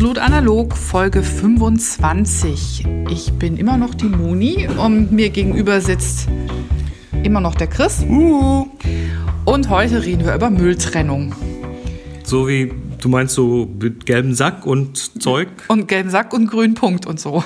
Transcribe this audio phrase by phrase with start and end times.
[0.00, 2.86] Absolut analog, Folge 25.
[3.10, 6.26] Ich bin immer noch die Moni und mir gegenüber sitzt
[7.22, 8.02] immer noch der Chris.
[8.08, 8.66] Uh.
[9.44, 11.34] Und heute reden wir über Mülltrennung.
[12.24, 15.48] So wie, du meinst so mit gelbem Sack und Zeug?
[15.68, 17.44] Und gelben Sack und grünen Punkt und so.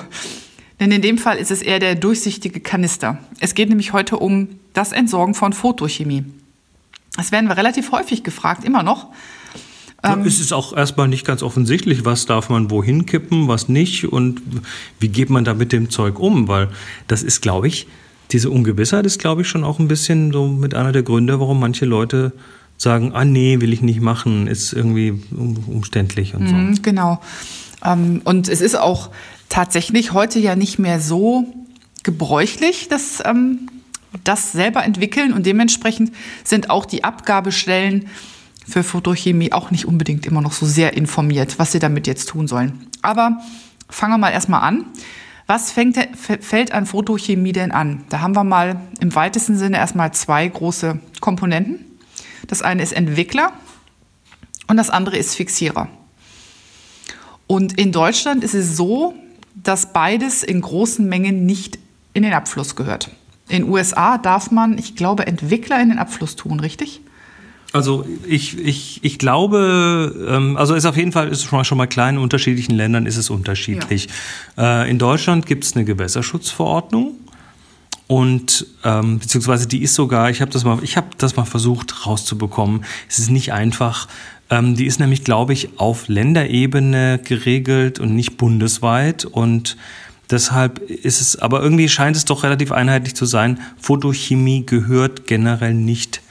[0.79, 3.17] Denn in dem Fall ist es eher der durchsichtige Kanister.
[3.41, 6.23] Es geht nämlich heute um das Entsorgen von Photochemie.
[7.17, 9.09] Das werden wir relativ häufig gefragt, immer noch.
[10.05, 14.05] Ja, es ist auch erstmal nicht ganz offensichtlich, was darf man wohin kippen, was nicht
[14.05, 14.41] und
[14.99, 16.69] wie geht man da mit dem Zeug um, weil
[17.07, 17.87] das ist, glaube ich,
[18.31, 21.59] diese Ungewissheit ist, glaube ich, schon auch ein bisschen so mit einer der Gründe, warum
[21.59, 22.33] manche Leute
[22.77, 25.21] sagen, ah nee, will ich nicht machen, ist irgendwie
[25.67, 26.53] umständlich und so.
[26.53, 27.21] Mhm, genau.
[27.83, 29.11] Ähm, und es ist auch
[29.49, 31.45] tatsächlich heute ja nicht mehr so
[32.03, 33.69] gebräuchlich, dass ähm,
[34.23, 36.11] das selber entwickeln und dementsprechend
[36.43, 38.07] sind auch die Abgabestellen
[38.67, 42.47] für Photochemie auch nicht unbedingt immer noch so sehr informiert, was sie damit jetzt tun
[42.47, 42.87] sollen.
[43.01, 43.39] Aber
[43.89, 44.85] fangen wir mal erstmal an.
[45.47, 48.03] Was fängt, fällt an Photochemie denn an?
[48.09, 51.85] Da haben wir mal im weitesten Sinne erstmal zwei große Komponenten.
[52.47, 53.53] Das eine ist Entwickler
[54.67, 55.87] und das andere ist Fixierer.
[57.45, 59.13] Und in Deutschland ist es so,
[59.53, 61.77] dass beides in großen Mengen nicht
[62.13, 63.11] in den Abfluss gehört.
[63.47, 67.01] In den USA darf man, ich glaube, Entwickler in den Abfluss tun, richtig?
[67.75, 71.77] Also ich, ich, ich glaube, ähm, also ist auf jeden Fall ist schon mal, schon
[71.77, 74.07] mal klar, in unterschiedlichen Ländern ist es unterschiedlich.
[74.55, 74.83] Ja.
[74.83, 77.15] Äh, in Deutschland gibt es eine Gewässerschutzverordnung
[78.07, 82.05] und ähm, beziehungsweise die ist sogar, ich habe das mal, ich habe das mal versucht
[82.05, 82.85] rauszubekommen.
[83.09, 84.07] Es ist nicht einfach.
[84.49, 89.75] Ähm, die ist nämlich, glaube ich, auf Länderebene geregelt und nicht bundesweit und
[90.31, 95.75] Deshalb ist es, aber irgendwie scheint es doch relativ einheitlich zu sein, Photochemie gehört generell
[95.75, 96.23] nicht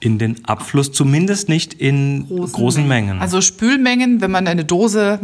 [0.00, 3.08] in den Abfluss, zumindest nicht in großen, großen Mengen.
[3.08, 3.22] Mengen.
[3.22, 5.20] Also Spülmengen, wenn man eine Dose,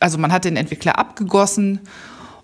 [0.00, 1.80] also man hat den Entwickler abgegossen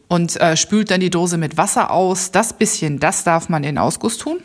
[0.09, 3.79] und äh, spült dann die Dose mit Wasser aus, das bisschen, das darf man in
[3.79, 4.39] Ausguss tun.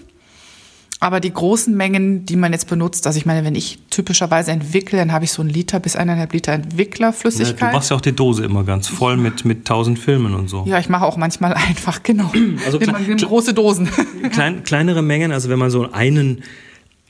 [1.00, 4.98] Aber die großen Mengen, die man jetzt benutzt, also ich meine, wenn ich typischerweise entwickle,
[4.98, 7.62] dann habe ich so einen Liter bis eineinhalb Liter Entwicklerflüssigkeit.
[7.62, 10.50] Ja, du machst ja auch die Dose immer ganz voll mit, mit tausend Filmen und
[10.50, 10.66] so.
[10.66, 12.32] Ja, ich mache auch manchmal einfach, genau.
[12.66, 13.90] Also klein, große Dosen.
[14.32, 16.42] Klein, kleinere Mengen, also wenn man so einen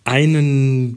[0.08, 0.96] einen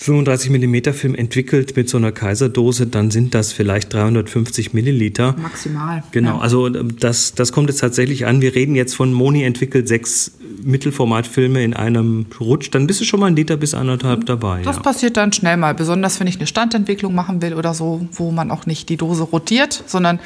[0.00, 5.34] 35 mm Film entwickelt mit so einer Kaiserdose, dann sind das vielleicht 350 Milliliter.
[5.42, 6.04] Maximal.
[6.12, 6.38] Genau, ja.
[6.38, 8.40] also ähm, das, das kommt jetzt tatsächlich an.
[8.40, 10.32] Wir reden jetzt von Moni entwickelt sechs
[10.62, 14.62] Mittelformatfilme in einem Rutsch, dann bist du schon mal ein Liter bis anderthalb dabei.
[14.62, 14.82] Das ja.
[14.82, 18.52] passiert dann schnell mal, besonders wenn ich eine Standentwicklung machen will oder so, wo man
[18.52, 20.20] auch nicht die Dose rotiert, sondern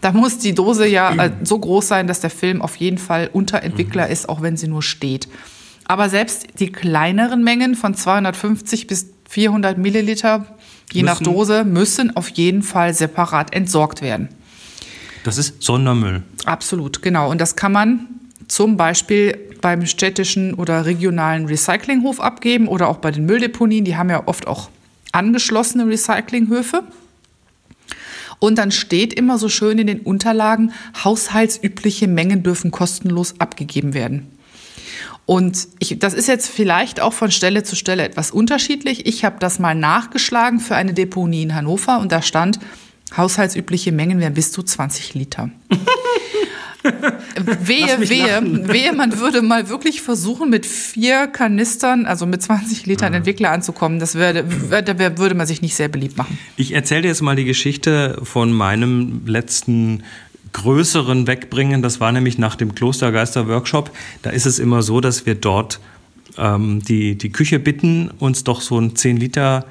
[0.00, 3.28] da muss die Dose ja äh, so groß sein, dass der Film auf jeden Fall
[3.30, 4.12] unter Entwickler mhm.
[4.12, 5.28] ist, auch wenn sie nur steht.
[5.88, 10.46] Aber selbst die kleineren Mengen von 250 bis 400 Milliliter,
[10.92, 14.28] je müssen, nach Dose, müssen auf jeden Fall separat entsorgt werden.
[15.24, 16.22] Das ist Sondermüll.
[16.44, 17.30] Absolut, genau.
[17.30, 18.06] Und das kann man
[18.48, 23.84] zum Beispiel beim städtischen oder regionalen Recyclinghof abgeben oder auch bei den Mülldeponien.
[23.84, 24.70] Die haben ja oft auch
[25.12, 26.84] angeschlossene Recyclinghöfe.
[28.40, 30.72] Und dann steht immer so schön in den Unterlagen,
[31.02, 34.37] haushaltsübliche Mengen dürfen kostenlos abgegeben werden.
[35.28, 39.04] Und ich, das ist jetzt vielleicht auch von Stelle zu Stelle etwas unterschiedlich.
[39.04, 42.58] Ich habe das mal nachgeschlagen für eine Deponie in Hannover und da stand,
[43.14, 45.50] haushaltsübliche Mengen wären bis zu 20 Liter.
[47.36, 48.40] wehe, wehe,
[48.72, 53.12] wehe, man würde mal wirklich versuchen, mit vier Kanistern, also mit 20 Litern.
[53.12, 53.98] Entwickler anzukommen.
[53.98, 56.38] Das würde, würde man sich nicht sehr beliebt machen.
[56.56, 60.04] Ich erzähle dir jetzt mal die Geschichte von meinem letzten
[60.52, 61.82] größeren wegbringen.
[61.82, 63.90] Das war nämlich nach dem Klostergeister-Workshop.
[64.22, 65.80] Da ist es immer so, dass wir dort
[66.36, 69.66] ähm, die, die Küche bitten, uns doch so ein 10 Liter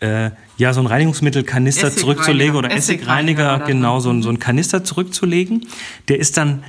[0.00, 4.84] äh, ja, so ein Reinigungsmittelkanister zurückzulegen oder Essigreiniger, Essigreiniger genau, so ein, so ein Kanister
[4.84, 5.66] zurückzulegen.
[6.08, 6.64] Der ist dann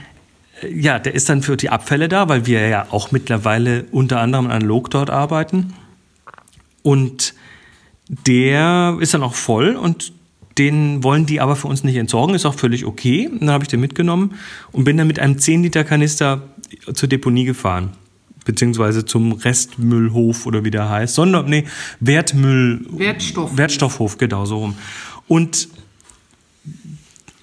[0.62, 4.20] äh, ja, der ist dann für die Abfälle da, weil wir ja auch mittlerweile unter
[4.20, 5.74] anderem analog dort arbeiten.
[6.84, 7.34] Und
[8.08, 10.14] der ist dann auch voll und
[10.58, 13.28] den wollen die aber für uns nicht entsorgen, ist auch völlig okay.
[13.28, 14.36] Und dann habe ich den mitgenommen
[14.72, 16.42] und bin dann mit einem 10-Liter-Kanister
[16.94, 17.92] zur Deponie gefahren.
[18.46, 21.16] Beziehungsweise zum Restmüllhof oder wie der heißt.
[21.16, 21.66] Sondern, nee,
[22.00, 22.86] Wertmüll.
[22.90, 23.58] Wertstoff.
[23.58, 24.76] Wertstoffhof, genau so rum.
[25.28, 25.68] Und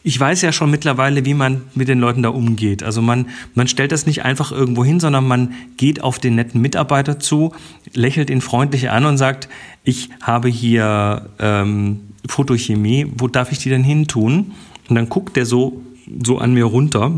[0.06, 2.82] ich weiß ja schon mittlerweile, wie man mit den Leuten da umgeht.
[2.82, 6.60] Also man, man stellt das nicht einfach irgendwo hin, sondern man geht auf den netten
[6.60, 7.54] Mitarbeiter zu,
[7.94, 9.48] lächelt ihn freundlich an und sagt,
[9.82, 14.52] ich habe hier ähm, Photochemie, wo darf ich die denn hin tun?
[14.88, 15.82] Und dann guckt der so,
[16.24, 17.12] so an mir runter,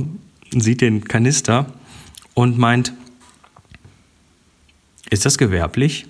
[0.50, 1.66] sieht den Kanister
[2.34, 2.92] und meint,
[5.10, 6.06] ist das gewerblich?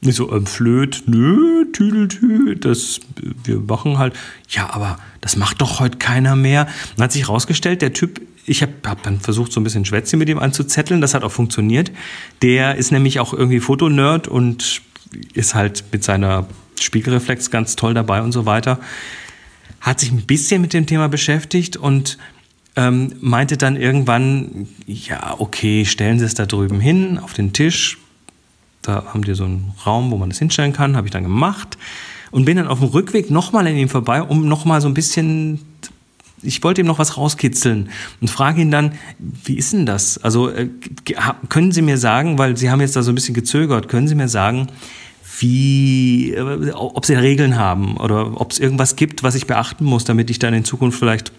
[0.00, 3.00] Ich so, ähm, Flöt, nö, Tüdeltü, das,
[3.44, 4.14] wir machen halt,
[4.48, 6.68] ja, aber das macht doch heute keiner mehr.
[6.96, 10.20] Dann hat sich rausgestellt, der Typ, ich habe hab dann versucht, so ein bisschen Schwätzchen
[10.20, 11.90] mit ihm anzuzetteln, das hat auch funktioniert.
[12.42, 14.82] Der ist nämlich auch irgendwie Fotonerd und
[15.34, 16.46] ist halt mit seiner
[16.82, 18.78] Spiegelreflex ganz toll dabei und so weiter.
[19.80, 22.18] Hat sich ein bisschen mit dem Thema beschäftigt und
[22.78, 27.98] ähm, meinte dann irgendwann, ja, okay, stellen Sie es da drüben hin auf den Tisch,
[28.82, 31.76] da haben die so einen Raum, wo man das hinstellen kann, habe ich dann gemacht
[32.30, 35.60] und bin dann auf dem Rückweg nochmal an ihm vorbei, um nochmal so ein bisschen,
[36.40, 37.90] ich wollte ihm noch was rauskitzeln
[38.20, 40.18] und frage ihn dann, wie ist denn das?
[40.18, 40.68] Also äh,
[41.48, 44.14] können Sie mir sagen, weil Sie haben jetzt da so ein bisschen gezögert, können Sie
[44.14, 44.68] mir sagen,
[45.38, 50.04] wie, äh, ob Sie Regeln haben oder ob es irgendwas gibt, was ich beachten muss,
[50.04, 51.32] damit ich dann in Zukunft vielleicht,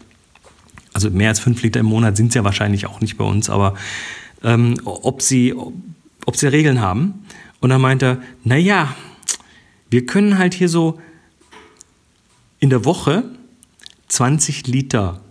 [0.93, 3.49] also mehr als fünf Liter im Monat sind es ja wahrscheinlich auch nicht bei uns,
[3.49, 3.75] aber
[4.43, 5.53] ähm, ob Sie,
[6.25, 7.25] ob sie Regeln haben.
[7.59, 8.95] Und dann meinte er, naja,
[9.89, 10.99] wir können halt hier so
[12.59, 13.23] in der Woche
[14.07, 15.21] 20 Liter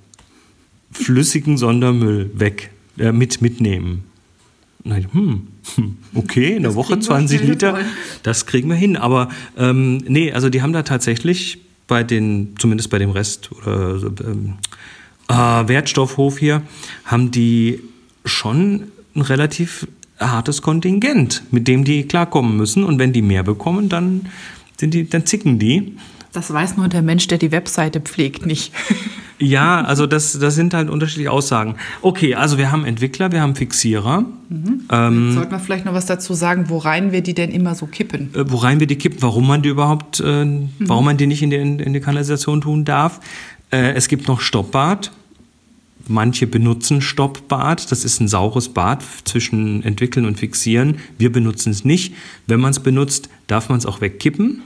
[0.90, 4.04] flüssigen Sondermüll weg, äh, mit, mitnehmen.
[4.84, 5.48] Und ich, hm,
[6.14, 7.84] okay, in der Woche 20 Liter, voll.
[8.22, 8.96] das kriegen wir hin.
[8.96, 14.00] Aber ähm, nee, also die haben da tatsächlich bei den, zumindest bei dem Rest oder
[14.24, 14.54] ähm,
[15.28, 16.62] äh, Wertstoffhof hier,
[17.04, 17.80] haben die
[18.24, 18.84] schon
[19.14, 19.86] ein relativ
[20.18, 22.84] hartes Kontingent, mit dem die klarkommen müssen.
[22.84, 24.26] Und wenn die mehr bekommen, dann,
[24.78, 25.96] sind die, dann zicken die.
[26.32, 28.72] Das weiß nur der Mensch, der die Webseite pflegt, nicht.
[29.38, 31.76] Ja, also das, das sind halt unterschiedliche Aussagen.
[32.02, 34.24] Okay, also wir haben Entwickler, wir haben Fixierer.
[34.48, 34.80] Mhm.
[34.90, 38.34] Ähm, sollten wir vielleicht noch was dazu sagen, worein wir die denn immer so kippen?
[38.34, 40.70] Äh, worein wir die kippen, warum man die überhaupt, äh, mhm.
[40.80, 43.20] warum man die nicht in die, in die Kanalisation tun darf.
[43.70, 45.12] Äh, es gibt noch Stoppbad.
[46.08, 47.92] Manche benutzen Stoppbad.
[47.92, 50.96] Das ist ein saures Bad zwischen entwickeln und fixieren.
[51.18, 52.14] Wir benutzen es nicht.
[52.46, 54.62] Wenn man es benutzt, darf man es auch wegkippen.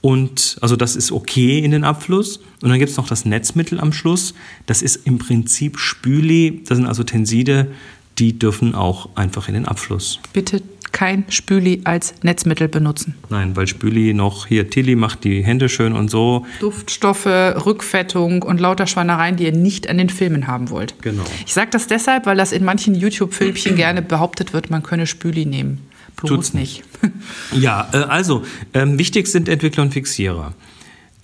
[0.00, 2.38] Und also das ist okay in den Abfluss.
[2.62, 4.34] Und dann gibt es noch das Netzmittel am Schluss.
[4.66, 6.62] Das ist im Prinzip Spüli.
[6.66, 7.72] Das sind also Tenside,
[8.18, 10.20] die dürfen auch einfach in den Abfluss.
[10.32, 10.62] Bitte
[10.92, 13.14] kein Spüli als Netzmittel benutzen.
[13.28, 16.46] Nein, weil Spüli noch hier Tilly macht die Hände schön und so.
[16.60, 21.00] Duftstoffe, Rückfettung und lauter Schweinereien, die ihr nicht an den Filmen haben wollt.
[21.02, 21.24] Genau.
[21.46, 25.44] Ich sage das deshalb, weil das in manchen YouTube-Filmchen gerne behauptet wird, man könne Spüli
[25.44, 25.87] nehmen.
[26.18, 26.82] Bloß Tut's nicht.
[27.52, 28.44] ja, äh, also
[28.74, 30.54] ähm, wichtig sind Entwickler und Fixierer.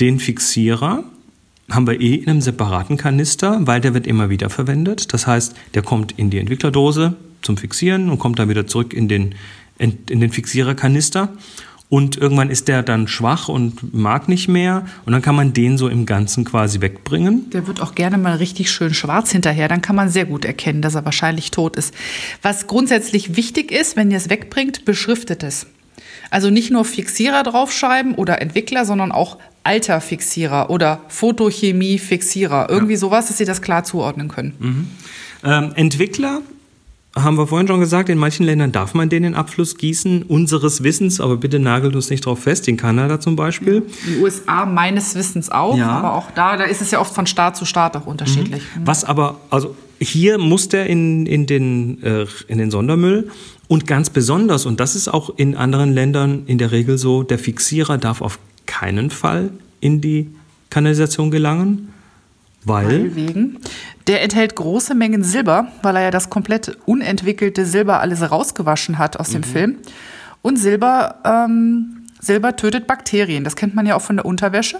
[0.01, 1.05] Den Fixierer
[1.71, 5.13] haben wir eh in einem separaten Kanister, weil der wird immer wieder verwendet.
[5.13, 9.09] Das heißt, der kommt in die Entwicklerdose zum Fixieren und kommt dann wieder zurück in
[9.09, 9.35] den,
[9.79, 11.33] in, in den Fixiererkanister.
[11.91, 14.85] Und irgendwann ist der dann schwach und mag nicht mehr.
[15.05, 17.51] Und dann kann man den so im Ganzen quasi wegbringen.
[17.51, 19.69] Der wird auch gerne mal richtig schön schwarz hinterher.
[19.69, 21.95] Dann kann man sehr gut erkennen, dass er wahrscheinlich tot ist.
[22.43, 25.67] Was grundsätzlich wichtig ist, wenn ihr es wegbringt, beschriftet es.
[26.31, 32.71] Also nicht nur Fixierer draufschreiben oder Entwickler, sondern auch alter Fixierer oder Photochemie-Fixierer.
[32.71, 32.99] Irgendwie ja.
[32.99, 34.55] sowas, dass Sie das klar zuordnen können.
[34.59, 34.89] Mhm.
[35.45, 36.41] Ähm, Entwickler
[37.17, 40.83] haben wir vorhin schon gesagt, in manchen Ländern darf man den in Abfluss gießen, unseres
[40.83, 43.87] Wissens, aber bitte nagelt uns nicht drauf fest, in Kanada zum Beispiel.
[44.07, 45.89] In den USA meines Wissens auch, ja.
[45.89, 48.63] aber auch da, da ist es ja oft von Staat zu Staat auch unterschiedlich.
[48.77, 48.87] Mhm.
[48.87, 53.31] Was aber, also hier muss der in, in, den, äh, in den Sondermüll
[53.69, 57.39] und ganz besonders, und das ist auch in anderen Ländern in der Regel so, der
[57.39, 60.31] Fixierer darf auf keinen Fall in die
[60.71, 61.94] Kanalisation gelangen.
[62.65, 63.15] Weil?
[63.15, 63.59] wegen.
[64.07, 69.19] Der enthält große Mengen Silber, weil er ja das komplett unentwickelte Silber alles rausgewaschen hat
[69.19, 69.45] aus dem mhm.
[69.45, 69.79] Film.
[70.43, 73.45] Und Silber, ähm, Silber tötet Bakterien.
[73.45, 74.79] Das kennt man ja auch von der Unterwäsche.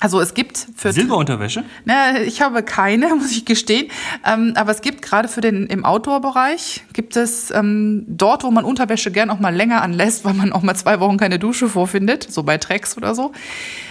[0.00, 1.64] Also es gibt für Silberunterwäsche?
[1.86, 3.88] Na, ich habe keine, muss ich gestehen.
[4.26, 8.64] Ähm, aber es gibt gerade für den im Outdoor-Bereich gibt es ähm, dort, wo man
[8.64, 12.26] Unterwäsche gern auch mal länger anlässt, weil man auch mal zwei Wochen keine Dusche vorfindet,
[12.30, 13.32] so bei Trecks oder so,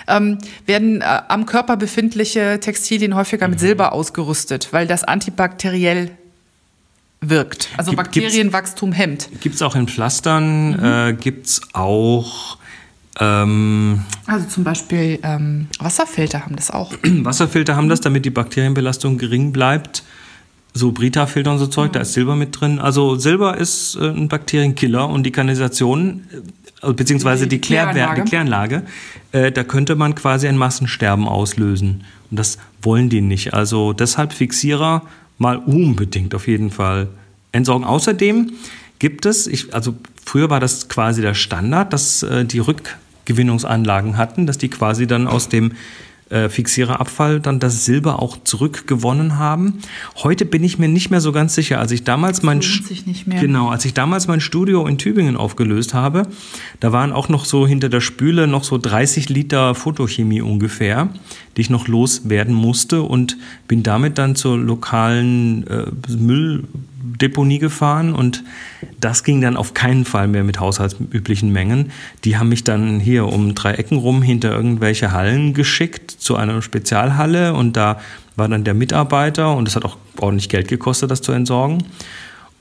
[0.08, 3.62] ähm, werden äh, am Körper befindliche Textilien häufiger mit mhm.
[3.62, 6.12] Silber ausgerüstet, weil das antibakteriell
[7.22, 7.70] wirkt.
[7.78, 9.30] Also Gibt, Bakterienwachstum hemmt.
[9.42, 10.84] Gibt es auch in Pflastern, mhm.
[10.84, 12.58] äh, gibt es auch
[13.20, 16.94] ähm, also zum Beispiel ähm, Wasserfilter haben das auch.
[17.04, 20.04] Wasserfilter haben das, damit die Bakterienbelastung gering bleibt.
[20.74, 21.94] So Brita-Filter und so Zeug, mhm.
[21.94, 22.80] da ist Silber mit drin.
[22.80, 26.24] Also Silber ist äh, ein Bakterienkiller und die Kanalisation,
[26.82, 28.84] äh, beziehungsweise die, die, Kläranlage, die Kläranlage
[29.36, 32.06] äh, da könnte man quasi ein Massensterben auslösen.
[32.32, 33.54] Und das wollen die nicht.
[33.54, 35.04] Also deshalb Fixierer
[35.38, 37.10] mal unbedingt auf jeden Fall
[37.52, 37.86] entsorgen.
[37.86, 38.52] Außerdem
[39.00, 39.96] gibt es, ich, also
[40.26, 45.08] früher war das quasi der Standard, dass äh, die Rück Gewinnungsanlagen hatten, dass die quasi
[45.08, 45.74] dann aus dem
[46.30, 49.80] äh, Fixiererabfall dann das Silber auch zurückgewonnen haben.
[50.24, 51.80] Heute bin ich mir nicht mehr so ganz sicher.
[51.80, 52.62] Als ich damals mein
[53.40, 56.24] genau, als ich damals mein Studio in Tübingen aufgelöst habe,
[56.80, 61.10] da waren auch noch so hinter der Spüle noch so 30 Liter Photochemie ungefähr,
[61.56, 66.64] die ich noch loswerden musste und bin damit dann zur lokalen äh, Müll
[67.22, 68.44] Deponie gefahren und
[69.06, 71.92] das ging dann auf keinen Fall mehr mit haushaltsüblichen Mengen.
[72.24, 76.60] Die haben mich dann hier um drei Ecken rum hinter irgendwelche Hallen geschickt zu einer
[76.64, 78.00] Spezialhalle und da
[78.36, 81.84] war dann der Mitarbeiter und es hat auch ordentlich Geld gekostet, das zu entsorgen.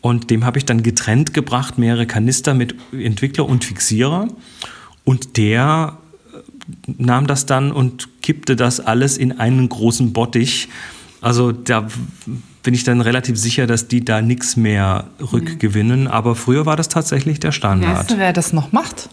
[0.03, 4.29] Und dem habe ich dann getrennt gebracht, mehrere Kanister mit Entwickler und Fixierer.
[5.03, 5.97] Und der
[6.35, 10.69] äh, nahm das dann und kippte das alles in einen großen Bottich.
[11.23, 11.89] Also da
[12.65, 16.09] bin ich dann relativ sicher, dass die da nichts mehr rückgewinnen.
[16.09, 17.99] Aber früher war das tatsächlich der Standard.
[17.99, 19.09] Weißt du, wer das noch macht?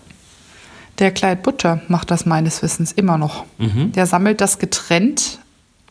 [1.00, 3.46] Der Clyde Butcher macht das meines Wissens immer noch.
[3.60, 3.91] Mhm.
[3.91, 5.39] Der sammelt das getrennt,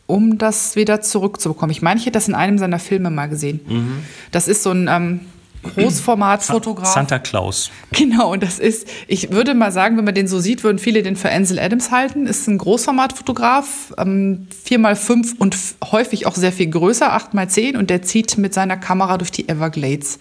[0.07, 1.71] um das wieder zurückzubekommen.
[1.71, 3.61] Ich meine, ich hätte das in einem seiner Filme mal gesehen.
[3.67, 3.99] Mhm.
[4.31, 5.19] Das ist so ein ähm,
[5.63, 6.93] Großformatfotograf.
[6.93, 7.71] Santa Claus.
[7.91, 11.03] Genau, und das ist, ich würde mal sagen, wenn man den so sieht, würden viele
[11.03, 12.25] den für Ansel Adams halten.
[12.25, 15.55] Ist ein Großformatfotograf, ähm, 4x5 und
[15.91, 20.19] häufig auch sehr viel größer, 8x10 und der zieht mit seiner Kamera durch die Everglades.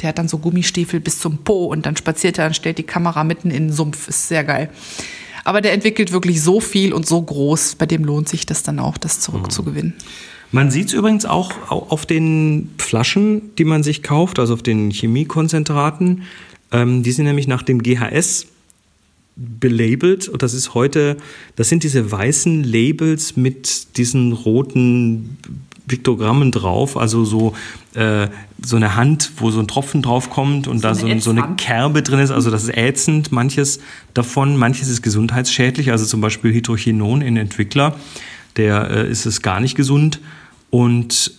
[0.00, 2.84] Der hat dann so Gummistiefel bis zum Po und dann spaziert er und stellt die
[2.84, 4.08] Kamera mitten in den Sumpf.
[4.08, 4.70] Ist sehr geil.
[5.44, 8.78] Aber der entwickelt wirklich so viel und so groß, bei dem lohnt sich das dann
[8.78, 9.94] auch, das zurückzugewinnen.
[9.96, 10.37] Mhm.
[10.50, 14.90] Man sieht es übrigens auch auf den Flaschen, die man sich kauft, also auf den
[14.90, 16.22] Chemiekonzentraten.
[16.72, 18.46] Ähm, die sind nämlich nach dem GHS
[19.36, 20.28] belabelt.
[20.28, 21.16] Und das ist heute,
[21.56, 25.38] das sind diese weißen Labels mit diesen roten
[25.86, 27.54] Piktogrammen drauf, also so,
[27.94, 28.28] äh,
[28.62, 31.56] so eine Hand, wo so ein Tropfen drauf kommt und so da so, so, eine
[31.56, 32.30] Kerbe drin ist.
[32.30, 33.80] Also das ist ätzend, manches
[34.14, 37.96] davon, manches ist gesundheitsschädlich, also zum Beispiel Hydrochinon in Entwickler,
[38.56, 40.20] der äh, ist es gar nicht gesund.
[40.70, 41.32] Und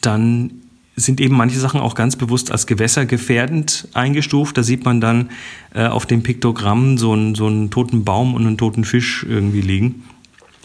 [0.00, 0.50] dann
[0.94, 4.56] sind eben manche Sachen auch ganz bewusst als gewässergefährdend eingestuft.
[4.58, 5.30] Da sieht man dann
[5.74, 9.62] äh, auf dem Piktogramm so einen, so einen toten Baum und einen toten Fisch irgendwie
[9.62, 10.04] liegen.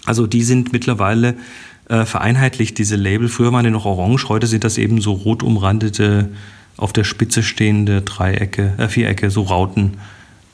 [0.06, 1.36] Also die sind mittlerweile
[1.90, 3.30] äh, vereinheitlicht, diese Label.
[3.30, 6.30] Früher waren die noch orange, heute sind das eben so rot umrandete,
[6.76, 9.98] auf der Spitze stehende Dreiecke, äh, Vierecke, so Rauten,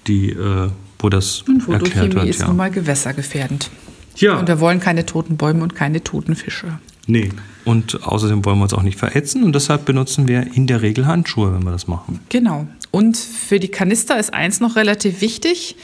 [0.07, 0.69] die, äh,
[0.99, 2.27] wo das und erklärt wird.
[2.27, 2.47] ist ja.
[2.47, 3.71] nun mal gewässergefährdend.
[4.15, 4.37] Ja.
[4.37, 6.79] Und wir wollen keine toten Bäume und keine toten Fische.
[7.07, 7.29] Nee.
[7.65, 11.07] Und außerdem wollen wir uns auch nicht verätzen und deshalb benutzen wir in der Regel
[11.07, 12.19] Handschuhe, wenn wir das machen.
[12.29, 12.67] Genau.
[12.91, 15.75] Und für die Kanister ist eins noch relativ wichtig,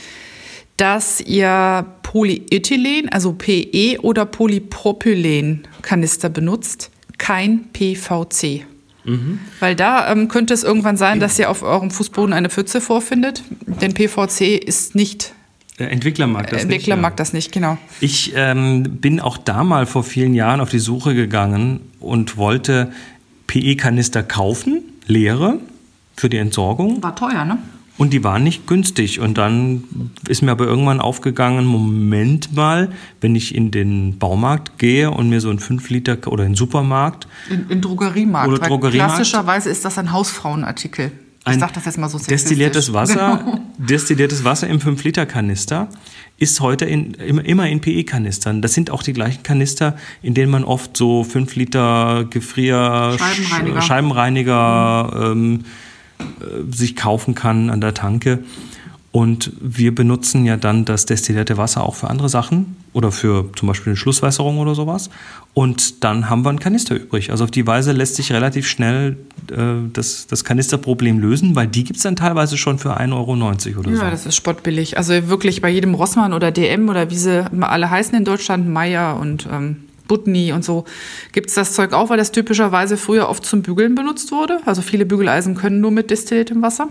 [0.78, 8.66] dass ihr Polyethylen, also PE oder Polypropylen-Kanister benutzt, kein PVC.
[9.04, 9.40] Mhm.
[9.60, 13.44] Weil da ähm, könnte es irgendwann sein, dass ihr auf eurem Fußboden eine Pfütze vorfindet.
[13.82, 15.34] Denn PVC ist nicht
[15.86, 16.74] Entwickler mag das Entwickler nicht.
[16.74, 17.16] Entwickler mag ja.
[17.16, 17.78] das nicht, genau.
[18.02, 22.92] Ich ähm, bin auch da mal vor vielen Jahren auf die Suche gegangen und wollte
[23.48, 25.60] PE-Kanister kaufen, leere,
[26.16, 27.02] für die Entsorgung.
[27.02, 27.58] War teuer, ne?
[27.98, 29.20] Und die waren nicht günstig.
[29.20, 35.12] Und dann ist mir aber irgendwann aufgegangen, Moment mal, wenn ich in den Baumarkt gehe
[35.12, 37.28] und mir so ein 5 Liter oder in den Supermarkt.
[37.50, 38.48] In, in Drogeriemarkt.
[38.48, 39.16] Oder Drogeriemarkt.
[39.16, 41.12] Klassischerweise ist das ein Hausfrauenartikel
[41.46, 43.60] ein ich das jetzt mal so destilliertes Wasser, genau.
[43.78, 45.90] destilliertes Wasser im 5-Liter-Kanister
[46.38, 48.62] ist heute in, immer in PE-Kanistern.
[48.62, 53.82] Das sind auch die gleichen Kanister, in denen man oft so 5 Liter Gefrier, Scheibenreiniger,
[53.82, 55.64] Scheibenreiniger mhm.
[56.20, 58.44] ähm, äh, sich kaufen kann an der Tanke.
[59.12, 63.68] Und wir benutzen ja dann das destillierte Wasser auch für andere Sachen oder für zum
[63.68, 65.10] Beispiel eine Schlusswässerung oder sowas.
[65.56, 67.32] Und dann haben wir einen Kanister übrig.
[67.32, 69.18] Also auf die Weise lässt sich relativ schnell
[69.52, 73.80] äh, das, das Kanisterproblem lösen, weil die gibt es dann teilweise schon für 1,90 Euro
[73.80, 74.04] oder ja, so.
[74.04, 74.98] Ja, das ist spottbillig.
[74.98, 79.18] Also wirklich bei jedem Rossmann oder DM oder wie sie alle heißen in Deutschland, Meier
[79.20, 80.86] und ähm, Butni und so,
[81.32, 84.60] gibt es das Zeug auch, weil das typischerweise früher oft zum Bügeln benutzt wurde.
[84.66, 86.90] Also viele Bügeleisen können nur mit destilliertem Wasser.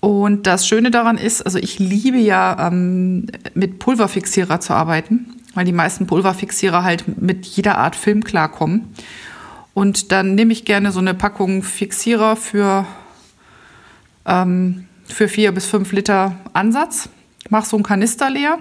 [0.00, 5.66] Und das Schöne daran ist, also ich liebe ja ähm, mit Pulverfixierer zu arbeiten, weil
[5.66, 8.94] die meisten Pulverfixierer halt mit jeder Art Film klarkommen.
[9.74, 12.86] Und dann nehme ich gerne so eine Packung Fixierer für,
[14.24, 17.10] ähm, für vier bis fünf Liter Ansatz,
[17.50, 18.58] mache so einen Kanister leer,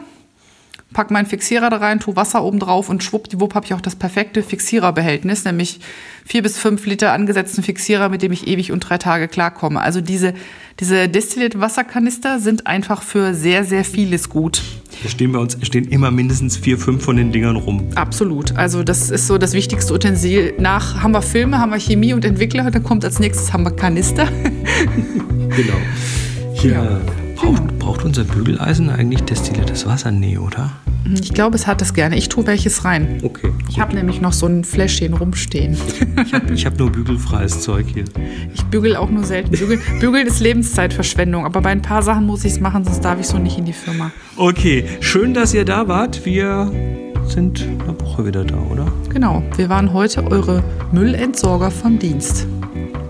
[0.94, 3.96] pack meinen Fixierer da rein, tu Wasser oben drauf und schwuppdiwupp habe ich auch das
[3.96, 5.80] perfekte Fixiererbehältnis, nämlich
[6.26, 9.82] vier bis fünf Liter angesetzten Fixierer, mit dem ich ewig und drei Tage klarkomme.
[9.82, 10.34] Also diese,
[10.80, 14.64] diese destillierten Wasserkanister sind einfach für sehr, sehr vieles gut.
[15.04, 17.88] Da stehen bei uns stehen immer mindestens vier, fünf von den Dingern rum.
[17.96, 18.56] Absolut.
[18.58, 20.56] Also das ist so das wichtigste Utensil.
[20.58, 23.72] Nach haben wir Filme, haben wir Chemie und Entwickler, dann kommt als nächstes haben wir
[23.72, 24.28] Kanister.
[25.50, 25.78] genau.
[26.64, 26.72] Ja.
[26.72, 27.02] ja.
[27.36, 30.12] Braucht, braucht unser Bügeleisen eigentlich destilliertes Wasser?
[30.12, 30.70] Nee, oder?
[31.12, 32.18] Ich glaube, es hat es gerne.
[32.18, 33.18] Ich tue welches rein.
[33.24, 33.50] Okay.
[33.68, 35.76] Ich habe nämlich noch so ein Fläschchen rumstehen.
[36.24, 38.04] Ich habe hab nur bügelfreies Zeug hier.
[38.54, 39.50] Ich bügel auch nur selten.
[39.50, 43.20] Bügeln, Bügeln ist Lebenszeitverschwendung, aber bei ein paar Sachen muss ich es machen, sonst darf
[43.20, 44.12] ich so nicht in die Firma.
[44.38, 46.28] Okay, schön, dass ihr da wart.
[46.28, 46.72] Wir
[47.26, 48.86] sind eine Woche wieder da, oder?
[49.12, 52.46] Genau, wir waren heute eure Müllentsorger vom Dienst.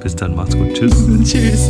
[0.02, 0.74] Bis dann, macht's gut.
[0.74, 0.96] Tschüss.
[1.26, 1.70] Tschüss.